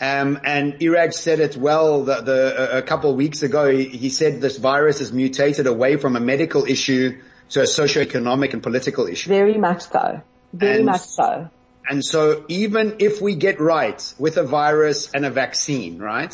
[0.00, 3.70] Um, and Iraj said it well the, the, a couple of weeks ago.
[3.70, 8.54] He, he, said this virus has mutated away from a medical issue to a socio-economic
[8.54, 9.28] and political issue.
[9.28, 10.22] Very much so.
[10.54, 11.50] Very and, much so.
[11.86, 16.32] And so even if we get right with a virus and a vaccine, right?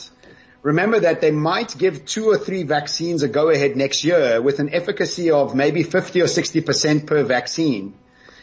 [0.66, 4.58] Remember that they might give two or three vaccines a go ahead next year with
[4.58, 7.94] an efficacy of maybe 50 or 60% per vaccine.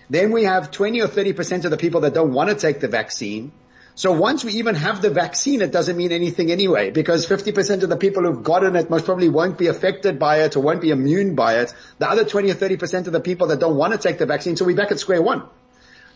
[0.09, 2.87] Then we have 20 or 30% of the people that don't want to take the
[2.87, 3.51] vaccine.
[3.95, 7.89] So once we even have the vaccine, it doesn't mean anything anyway, because 50% of
[7.89, 10.91] the people who've gotten it most probably won't be affected by it or won't be
[10.91, 11.73] immune by it.
[11.99, 14.55] The other 20 or 30% of the people that don't want to take the vaccine,
[14.55, 15.43] so we're back at square one.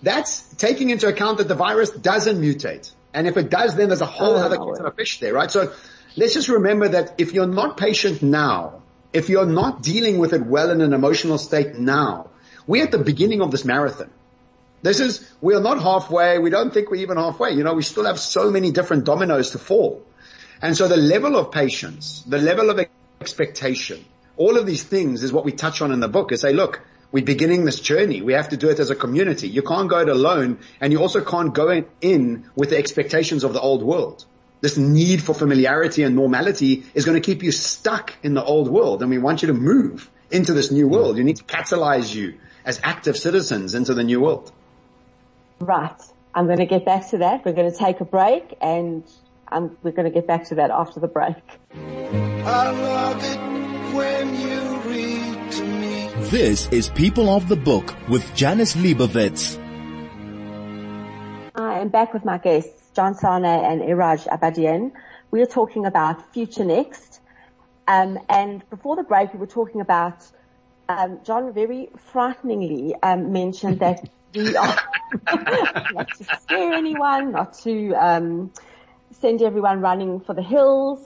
[0.01, 2.93] That's taking into account that the virus doesn't mutate.
[3.13, 5.49] And if it does, then there's a whole oh, other kettle of fish there, right?
[5.49, 5.73] So
[6.17, 8.81] let's just remember that if you're not patient now,
[9.13, 12.29] if you're not dealing with it well in an emotional state now,
[12.65, 14.09] we're at the beginning of this marathon.
[14.81, 16.37] This is, we are not halfway.
[16.37, 17.51] We don't think we're even halfway.
[17.51, 20.03] You know, we still have so many different dominoes to fall.
[20.61, 22.79] And so the level of patience, the level of
[23.21, 24.03] expectation.
[24.35, 26.81] All of these things is what we touch on in the book is say, look,
[27.11, 28.21] we're beginning this journey.
[28.21, 29.47] We have to do it as a community.
[29.47, 33.53] You can't go it alone and you also can't go in with the expectations of
[33.53, 34.25] the old world.
[34.61, 38.69] This need for familiarity and normality is going to keep you stuck in the old
[38.69, 41.17] world and we want you to move into this new world.
[41.17, 44.51] You need to catalyze you as active citizens into the new world.
[45.59, 46.01] Right.
[46.33, 47.45] I'm going to get back to that.
[47.45, 49.03] We're going to take a break and
[49.51, 51.35] um, we're going to get back to that after the break.
[51.73, 56.09] I love it when you read to me.
[56.29, 59.57] This is People of the Book with Janice Liebowitz.
[61.55, 64.91] I am back with my guests, John Sanei and Iraj Abedian.
[65.29, 67.21] We are talking about Future Next.
[67.87, 70.25] Um, and before the break, we were talking about,
[70.89, 74.79] um, John very frighteningly um, mentioned that we are
[75.93, 78.51] not to scare anyone, not to um,
[79.11, 80.99] send everyone running for the hills.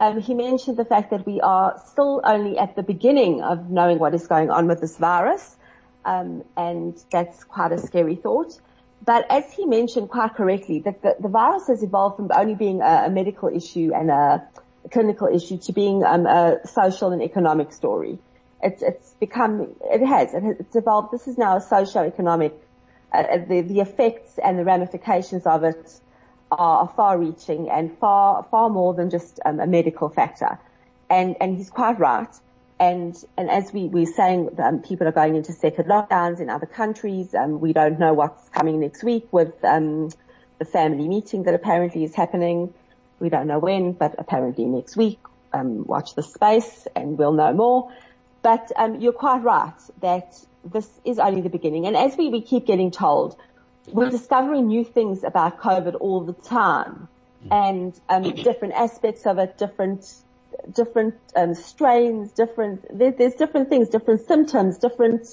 [0.00, 3.98] Um, he mentioned the fact that we are still only at the beginning of knowing
[3.98, 5.56] what is going on with this virus,
[6.04, 8.60] um, and that's quite a scary thought.
[9.04, 12.80] But as he mentioned quite correctly, that the, the virus has evolved from only being
[12.80, 14.46] a, a medical issue and a,
[14.90, 18.18] clinical issue to being um, a social and economic story.
[18.62, 21.12] It's, it's become, it has, it has, it's evolved.
[21.12, 22.54] This is now a socio-economic,
[23.12, 26.00] uh, uh the, the effects and the ramifications of it
[26.50, 30.58] are far-reaching and far, far more than just um, a medical factor.
[31.08, 32.28] And, and he's quite right.
[32.82, 36.66] And, and as we, we're saying, um, people are going into second lockdowns in other
[36.66, 37.32] countries.
[37.32, 40.10] Um, we don't know what's coming next week with, um,
[40.58, 42.74] the family meeting that apparently is happening.
[43.20, 45.20] We don't know when, but apparently next week.
[45.52, 47.92] Um, watch the space and we'll know more.
[48.42, 51.86] But, um, you're quite right that this is only the beginning.
[51.86, 53.36] And as we, we keep getting told,
[53.86, 57.06] we're discovering new things about COVID all the time
[57.48, 60.12] and um, different aspects of it, different
[60.72, 65.26] different um, strains, different there, there's different things, different symptoms, different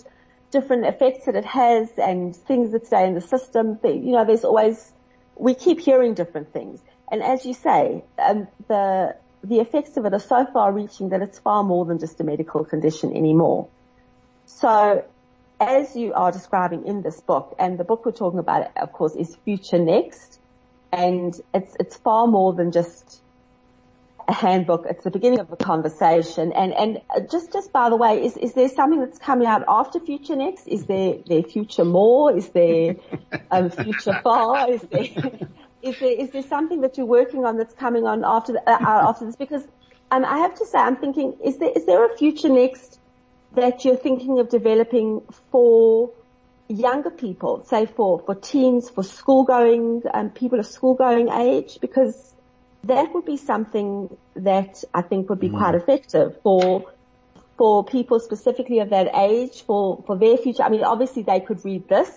[0.52, 3.80] different effects that it has, and things that stay in the system.
[3.84, 4.92] You know, there's always
[5.36, 10.14] we keep hearing different things, and as you say, um, the the effects of it
[10.14, 13.70] are so far reaching that it's far more than just a medical condition anymore.
[14.46, 15.06] So
[15.60, 19.16] as you are describing in this book, and the book we're talking about, of course,
[19.16, 20.40] is Future Next,
[20.92, 23.22] and it's it's far more than just
[24.30, 24.86] a handbook.
[24.90, 26.54] It's the beginning of a conversation.
[26.54, 30.00] And and just just by the way, is is there something that's coming out after
[30.00, 30.68] Future Next?
[30.68, 32.36] Is there there Future More?
[32.38, 32.96] Is there
[33.52, 34.72] um, Future Far?
[34.72, 35.08] Is there
[35.82, 39.10] is there is there something that you're working on that's coming on after the, uh,
[39.10, 39.36] after this?
[39.36, 39.66] Because
[40.12, 43.00] um, I have to say, I'm thinking, is there is there a Future Next
[43.56, 46.12] that you're thinking of developing for
[46.68, 51.80] younger people, say for, for teens, for school going, um, people of school going age,
[51.82, 52.36] because
[52.84, 55.58] that would be something that I think would be mm.
[55.58, 56.92] quite effective for,
[57.58, 60.64] for people specifically of that age, for, for their future.
[60.64, 62.10] I mean, obviously they could read this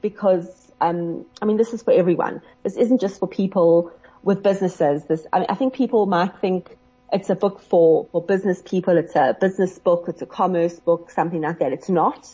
[0.00, 0.48] because,
[0.80, 2.42] um, I mean, this is for everyone.
[2.62, 5.04] This isn't just for people with businesses.
[5.04, 6.76] This, I mean, I think people might think,
[7.12, 8.96] it's a book for, for business people.
[8.96, 10.06] It's a business book.
[10.08, 11.72] It's a commerce book, something like that.
[11.72, 12.28] It's not.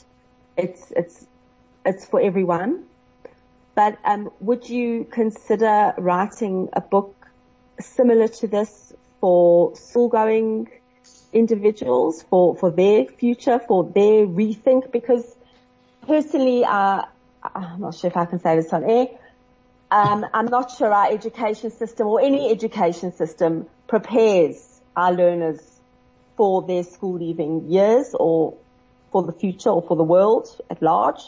[0.57, 1.27] It's, it's,
[1.85, 2.85] it's for everyone.
[3.75, 7.15] But, um, would you consider writing a book
[7.81, 10.69] similar to this for school going
[11.33, 14.91] individuals for, for their future, for their rethink?
[14.91, 15.37] Because
[16.07, 17.03] personally, uh,
[17.55, 19.07] I'm not sure if I can say this on air.
[19.91, 25.61] Um, I'm not sure our education system or any education system prepares our learners
[26.37, 28.55] for their school leaving years or
[29.11, 31.21] for the future or for the world at large.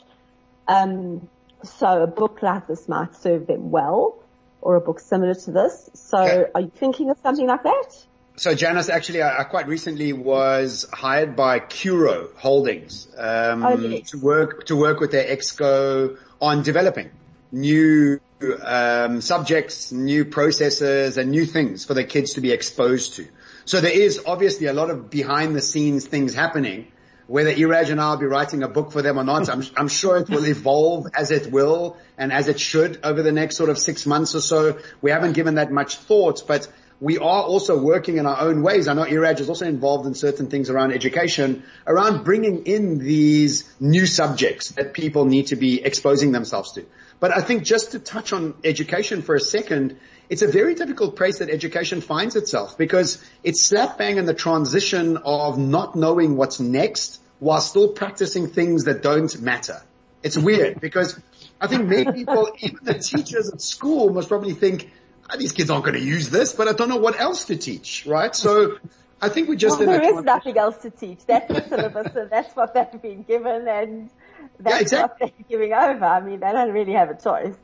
[0.68, 1.28] Um,
[1.64, 4.21] so a book like this might serve them well
[4.62, 5.90] or a book similar to this.
[5.94, 6.50] So okay.
[6.54, 8.06] are you thinking of something like that?
[8.36, 14.10] So Janice, actually, I, I quite recently was hired by Curro Holdings um, oh, yes.
[14.10, 17.10] to work to work with their exco on developing
[17.50, 18.20] new
[18.62, 23.28] um, subjects, new processes, and new things for the kids to be exposed to.
[23.64, 26.88] So there is obviously a lot of behind the scenes things happening.
[27.26, 29.88] Whether Iraj and I will be writing a book for them or not, I'm, I'm
[29.88, 33.70] sure it will evolve as it will and as it should over the next sort
[33.70, 34.78] of six months or so.
[35.00, 36.68] We haven't given that much thought, but
[37.02, 38.86] we are also working in our own ways.
[38.86, 43.68] I know Iraj is also involved in certain things around education, around bringing in these
[43.80, 46.86] new subjects that people need to be exposing themselves to.
[47.18, 49.98] But I think just to touch on education for a second,
[50.28, 54.34] it's a very difficult place that education finds itself because it's slap bang in the
[54.34, 59.82] transition of not knowing what's next while still practicing things that don't matter.
[60.22, 61.20] It's weird because
[61.60, 64.90] I think many people, even the teachers at school must probably think,
[65.30, 67.56] oh, these kids aren't going to use this, but I don't know what else to
[67.56, 68.34] teach, right?
[68.34, 68.78] So
[69.20, 71.24] I think we just well, there is nothing else to teach.
[71.26, 74.10] That's the syllabus, and that's what they've been given, and
[74.58, 75.26] that's exactly.
[75.26, 76.04] what they're giving over.
[76.04, 77.56] I mean, they don't really have a choice.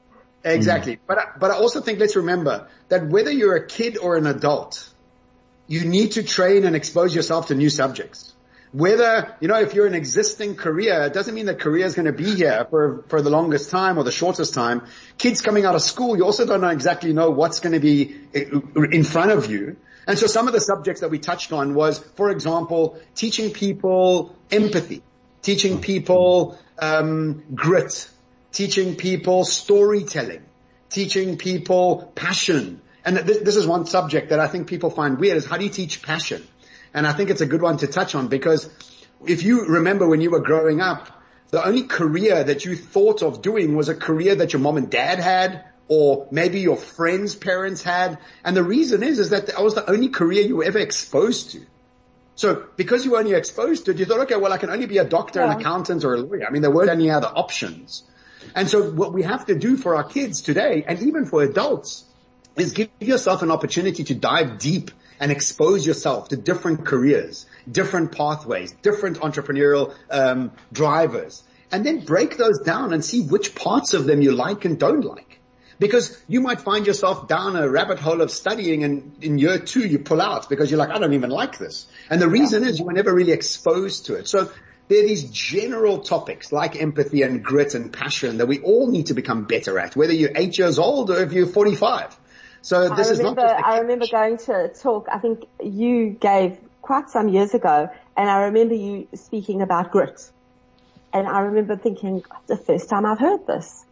[0.45, 0.57] Mm-hmm.
[0.57, 0.99] Exactly.
[1.07, 4.26] But, I- but I also think let's remember that whether you're a kid or an
[4.26, 4.89] adult,
[5.66, 8.34] you need to train and expose yourself to new subjects.
[8.72, 12.07] Whether, you know, if you're an existing career, it doesn't mean that career is going
[12.07, 14.82] to be here for, for the longest time or the shortest time.
[15.16, 18.16] Kids coming out of school, you also don't know exactly know what's going to be
[18.34, 19.76] eh, eh, in front of you.
[20.07, 24.36] And so some of the subjects that we touched on was, for example, teaching people
[24.51, 25.03] empathy,
[25.43, 28.09] teaching people um, grit,
[28.59, 30.43] teaching people storytelling,
[30.91, 32.83] teaching people passion.
[33.05, 35.65] And th- this is one subject that I think people find weird is how do
[35.65, 36.45] you teach passion?
[36.93, 38.69] And I think it's a good one to touch on because
[39.25, 41.09] if you remember when you were growing up,
[41.51, 44.91] the only career that you thought of doing was a career that your mom and
[44.91, 48.19] dad had or maybe your friends' parents had.
[48.43, 51.53] And the reason is, is that that was the only career you were ever exposed
[51.53, 51.65] to.
[52.35, 54.87] So because you were only exposed to it, you thought, okay, well, I can only
[54.87, 56.45] be a doctor, an accountant, or a lawyer.
[56.45, 58.03] I mean, there weren't any other options.
[58.55, 62.05] And so what we have to do for our kids today, and even for adults,
[62.57, 68.12] is give yourself an opportunity to dive deep and expose yourself to different careers, different
[68.12, 74.05] pathways, different entrepreneurial um, drivers, and then break those down and see which parts of
[74.05, 75.39] them you like and don't like.
[75.80, 79.86] Because you might find yourself down a rabbit hole of studying and in year two
[79.86, 81.86] you pull out because you're like, I don't even like this.
[82.11, 84.26] And the reason is you were never really exposed to it.
[84.26, 84.51] So
[84.89, 89.07] there are these general topics like empathy and grit and passion that we all need
[89.07, 92.18] to become better at, whether you're eight years old or if you're 45.
[92.62, 95.18] So this I is not remember, just a I remember going to a talk, I
[95.18, 100.30] think you gave quite some years ago, and I remember you speaking about grit.
[101.12, 103.84] And I remember thinking, the first time I've heard this.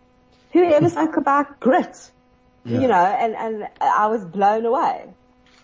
[0.52, 2.10] Who ever spoke about grit?
[2.64, 5.04] You know, and, and I was blown away.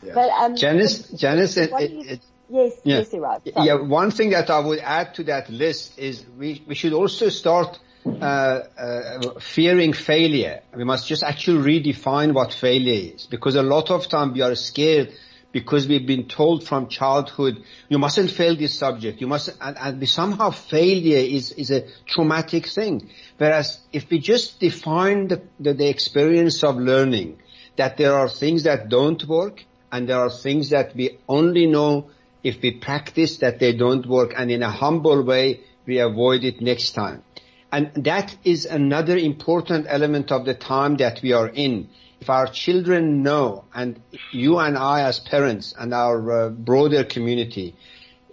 [0.03, 2.20] But, um, Janice, Janice, it, it, it,
[2.53, 2.99] yes, yeah.
[2.99, 3.41] yes, you're right.
[3.45, 7.29] Yeah, one thing that I would add to that list is we, we should also
[7.29, 10.63] start uh, uh, fearing failure.
[10.75, 14.55] We must just actually redefine what failure is because a lot of time we are
[14.55, 15.13] scared
[15.53, 19.21] because we've been told from childhood, you mustn't fail this subject.
[19.21, 23.11] You must, and, and somehow failure is, is a traumatic thing.
[23.37, 27.39] Whereas if we just define the, the, the experience of learning,
[27.77, 32.11] that there are things that don't work and there are things that we only know
[32.43, 36.61] if we practice that they don't work and in a humble way we avoid it
[36.61, 37.22] next time.
[37.70, 41.88] And that is another important element of the time that we are in.
[42.20, 47.74] If our children know, and you and I as parents and our uh, broader community,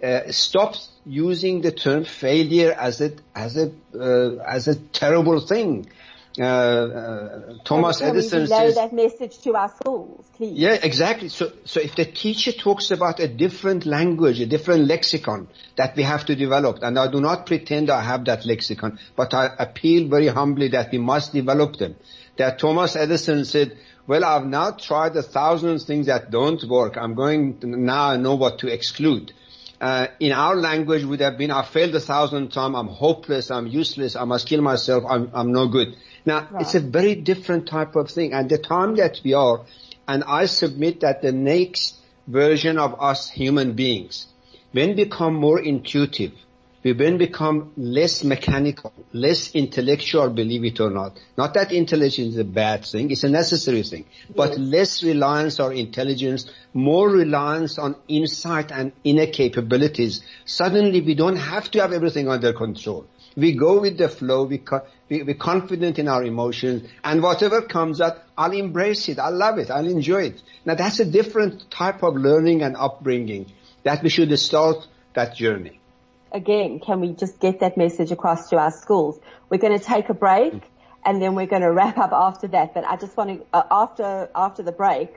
[0.02, 5.88] uh, stop using the term failure as a as a uh, as a terrible thing.
[6.38, 10.56] Uh, uh, Thomas Edison says, that message to our schools, please?
[10.56, 11.28] yeah, exactly.
[11.28, 16.04] So, so if the teacher talks about a different language, a different lexicon that we
[16.04, 20.08] have to develop, and I do not pretend I have that lexicon, but I appeal
[20.08, 21.96] very humbly that we must develop them.
[22.36, 23.76] That Thomas Edison said,
[24.06, 26.96] well, I've now tried a thousand things that don't work.
[26.96, 29.32] I'm going to, now I know what to exclude.
[29.80, 33.66] Uh, in our language would have been, I failed a thousand times, I'm hopeless, I'm
[33.66, 35.96] useless, I must kill myself, I'm, I'm no good.
[36.24, 38.32] Now, it's a very different type of thing.
[38.32, 39.62] And the time that we are,
[40.06, 41.96] and I submit that the next
[42.26, 44.26] version of us human beings,
[44.72, 46.32] when become more intuitive,
[46.82, 51.18] we then become less mechanical, less intellectual, believe it or not.
[51.36, 54.06] Not that intelligence is a bad thing, it's a necessary thing.
[54.34, 60.22] But less reliance on intelligence, more reliance on insight and inner capabilities.
[60.46, 63.06] Suddenly we don't have to have everything under control.
[63.36, 67.60] We go with the flow, we, co- we, we're confident in our emotions, and whatever
[67.60, 70.42] comes out, I'll embrace it, I'll love it, I'll enjoy it.
[70.64, 73.52] Now that's a different type of learning and upbringing
[73.82, 75.80] that we should start that journey.
[76.32, 79.18] again, can we just get that message across to our schools?
[79.48, 80.54] We're going to take a break
[81.04, 82.74] and then we're going to wrap up after that.
[82.74, 85.10] But I just want to, uh, after, after the break,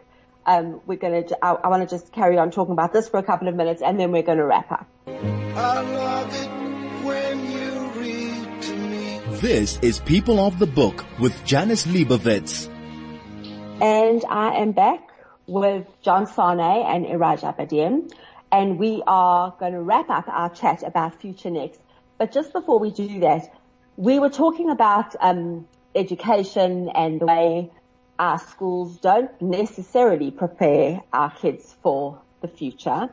[0.45, 3.17] um, we're going to, I, I want to just carry on talking about this for
[3.17, 4.87] a couple of minutes and then we're going to wrap up.
[9.43, 12.69] This is People of the Book with Janice Liebowitz.
[13.81, 15.09] And I am back
[15.47, 18.09] with John Sanei and Iraj Abedian.
[18.53, 21.81] And we are going to wrap up our chat about Future Next.
[22.17, 23.53] But just before we do that,
[23.97, 27.69] we were talking about um, education and the way
[28.17, 33.09] our schools don't necessarily prepare our kids for the future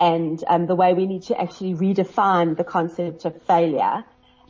[0.00, 4.02] and um, the way we need to actually redefine the concept of failure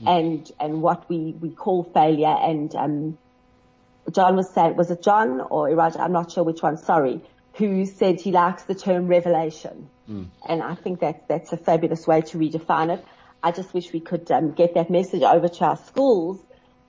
[0.07, 3.19] and and what we, we call failure and um,
[4.11, 6.01] John was saying, was it John or Iraja?
[6.01, 7.21] I'm not sure which one, sorry,
[7.55, 9.91] who said he likes the term revelation.
[10.07, 10.25] Hmm.
[10.49, 13.05] And I think that that's a fabulous way to redefine it.
[13.43, 16.41] I just wish we could um, get that message over to our schools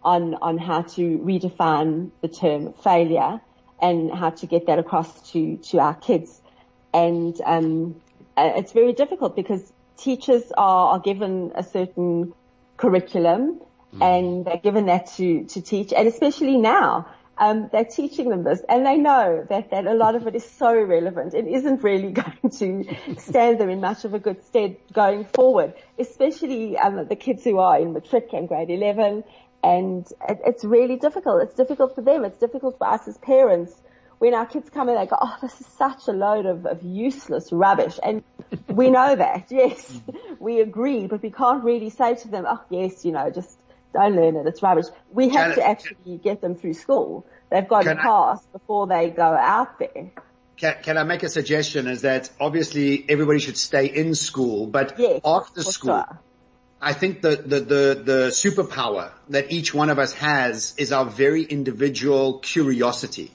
[0.01, 3.41] on on how to redefine the term failure
[3.81, 6.41] and how to get that across to to our kids.
[6.93, 8.01] And um,
[8.37, 12.33] uh, it's very difficult because teachers are, are given a certain
[12.79, 13.61] curriculum
[14.01, 17.07] and they're given that to to teach, and especially now.
[17.41, 20.43] Um, they're teaching them this and they know that, that a lot of it is
[20.43, 21.33] so irrelevant.
[21.33, 25.73] It isn't really going to stand them in much of a good stead going forward,
[25.97, 29.23] especially um, the kids who are in matric and grade 11
[29.63, 31.41] and it, it's really difficult.
[31.43, 32.25] It's difficult for them.
[32.25, 33.73] It's difficult for us as parents
[34.19, 36.83] when our kids come in, they go, oh, this is such a load of, of
[36.83, 37.97] useless rubbish.
[38.03, 38.23] And
[38.67, 40.43] we know that, yes, mm-hmm.
[40.43, 43.57] we agree, but we can't really say to them, oh, yes, you know, just
[43.93, 44.45] don't learn it.
[44.45, 44.85] It's rubbish.
[45.11, 47.25] We have Can- to actually get them through school.
[47.49, 50.11] They've got to Can I- pass before they go out there.
[50.57, 51.87] Can, can I make a suggestion?
[51.87, 55.21] Is that obviously everybody should stay in school, but Yes.
[55.23, 56.19] after school, sure.
[56.81, 61.05] I think the, the, the, the superpower that each one of us has is our
[61.05, 63.31] very individual curiosity.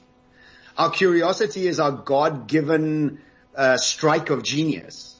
[0.77, 3.19] Our curiosity is our God-given
[3.55, 5.13] uh, strike of genius.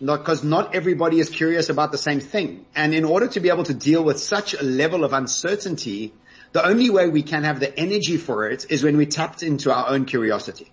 [0.00, 2.64] Because not everybody is curious about the same thing.
[2.74, 6.12] And in order to be able to deal with such a level of uncertainty,
[6.52, 9.72] the only way we can have the energy for it is when we tapped into
[9.72, 10.72] our own curiosity.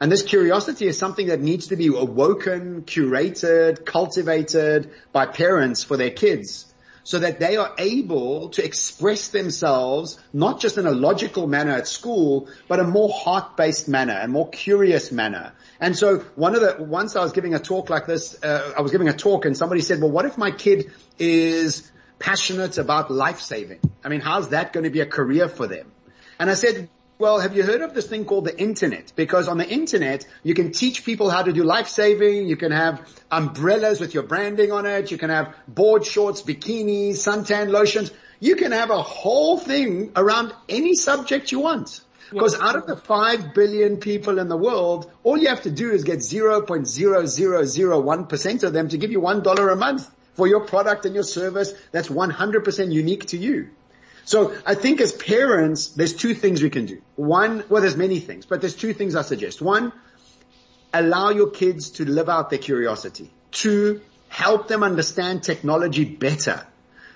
[0.00, 5.96] And this curiosity is something that needs to be awoken, curated, cultivated by parents for
[5.96, 6.73] their kids
[7.04, 11.86] so that they are able to express themselves not just in a logical manner at
[11.86, 15.52] school, but a more heart-based manner, a more curious manner.
[15.78, 18.80] And so one of the, once I was giving a talk like this, uh, I
[18.80, 23.10] was giving a talk and somebody said, well, what if my kid is passionate about
[23.10, 23.80] life saving?
[24.02, 25.92] I mean, how's that going to be a career for them?
[26.38, 26.88] And I said,
[27.18, 29.12] well, have you heard of this thing called the internet?
[29.14, 32.48] Because on the internet, you can teach people how to do life saving.
[32.48, 35.12] You can have umbrellas with your branding on it.
[35.12, 38.10] You can have board shorts, bikinis, suntan lotions.
[38.40, 42.00] You can have a whole thing around any subject you want.
[42.30, 45.92] Because out of the 5 billion people in the world, all you have to do
[45.92, 51.14] is get 0.0001% of them to give you $1 a month for your product and
[51.14, 53.68] your service that's 100% unique to you.
[54.24, 57.02] So I think as parents, there's two things we can do.
[57.16, 59.60] One, well, there's many things, but there's two things I suggest.
[59.60, 59.92] One,
[60.92, 63.30] allow your kids to live out their curiosity.
[63.50, 66.66] Two, help them understand technology better.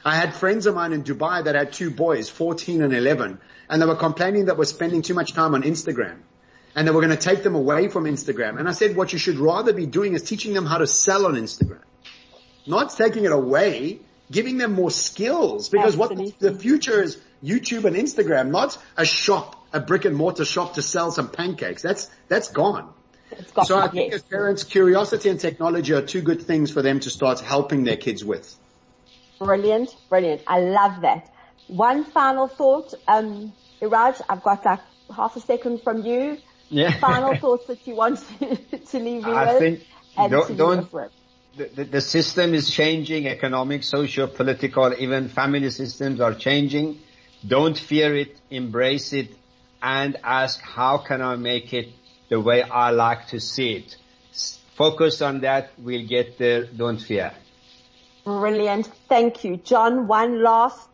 [0.05, 3.83] I had friends of mine in Dubai that had two boys, 14 and 11, and
[3.83, 6.19] they were complaining that we're spending too much time on Instagram.
[6.75, 8.59] And they were going to take them away from Instagram.
[8.59, 11.27] And I said, what you should rather be doing is teaching them how to sell
[11.27, 11.83] on Instagram.
[12.67, 14.01] Not taking it away,
[14.31, 19.05] giving them more skills because what the, the future is YouTube and Instagram, not a
[19.05, 21.83] shop, a brick and mortar shop to sell some pancakes.
[21.83, 22.93] That's, that's gone.
[23.31, 24.23] It's got So I think yes.
[24.23, 27.97] as parents, curiosity and technology are two good things for them to start helping their
[27.97, 28.55] kids with.
[29.39, 30.43] Brilliant, brilliant.
[30.47, 31.31] I love that.
[31.69, 34.81] One final thought, um, Iraj, I've got like
[35.15, 36.39] half a second from you.
[36.71, 36.99] Yeah.
[36.99, 40.49] Final thoughts that you want to, to leave me I with think and don't- to
[40.49, 41.13] leave don't- us with.
[41.57, 46.99] The, the, the system is changing, economic, social, political, even family systems are changing.
[47.47, 49.31] Don't fear it, embrace it,
[49.83, 51.89] and ask how can I make it
[52.29, 53.97] the way I like to see it.
[54.77, 57.33] Focus on that, we'll get there, don't fear.
[58.25, 58.87] Brilliant.
[59.09, 59.57] Thank you.
[59.57, 60.89] John, one last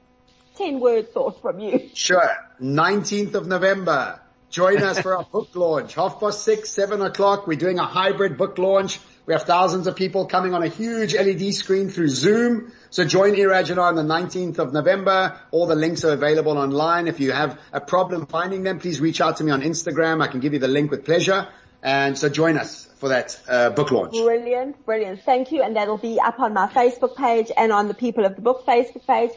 [0.56, 1.90] 10 word thought from you.
[1.92, 2.30] Sure.
[2.62, 4.20] 19th of November.
[4.50, 5.94] Join us for our book launch.
[5.94, 7.48] Half past six, seven o'clock.
[7.48, 9.00] We're doing a hybrid book launch.
[9.26, 12.72] We have thousands of people coming on a huge LED screen through Zoom.
[12.90, 15.40] So join Iraj and I on the 19th of November.
[15.50, 17.08] All the links are available online.
[17.08, 20.22] If you have a problem finding them, please reach out to me on Instagram.
[20.22, 21.48] I can give you the link with pleasure.
[21.82, 24.12] And so join us for that uh, book launch.
[24.12, 25.22] Brilliant, brilliant.
[25.22, 25.62] Thank you.
[25.62, 28.66] And that'll be up on my Facebook page and on the People of the Book
[28.66, 29.32] Facebook page.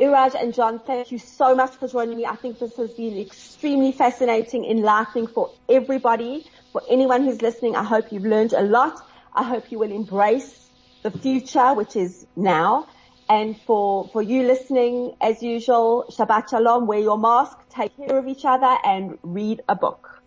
[0.00, 2.26] Iraj and John, thank you so much for joining me.
[2.26, 7.74] I think this has been extremely fascinating, enlightening for everybody, for anyone who's listening.
[7.74, 9.04] I hope you've learned a lot.
[9.34, 10.68] I hope you will embrace
[11.02, 12.86] the future, which is now.
[13.28, 18.26] And for, for you listening, as usual, Shabbat Shalom, wear your mask, take care of
[18.26, 20.17] each other and read a book.